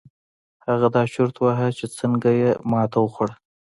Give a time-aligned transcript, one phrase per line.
[0.67, 3.35] هغه دا چورت واهه چې څنګه يې ماتې وخوړه.